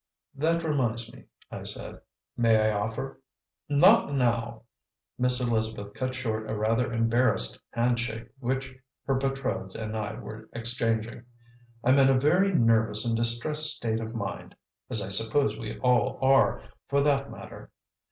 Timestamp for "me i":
1.13-1.61